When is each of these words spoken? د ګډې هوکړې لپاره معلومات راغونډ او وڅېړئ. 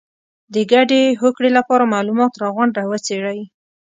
د 0.53 0.55
ګډې 0.71 1.01
هوکړې 1.21 1.49
لپاره 1.57 1.91
معلومات 1.93 2.31
راغونډ 2.41 2.73
او 2.81 2.87
وڅېړئ. 2.91 3.39